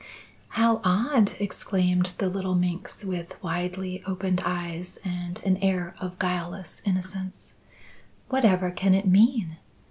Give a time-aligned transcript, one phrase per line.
[0.61, 6.81] '""How odd!" exclaimed the little minx with widely opened eyes and an air of guileless
[6.85, 7.53] innocence.
[8.27, 9.57] "Whatever can it mean?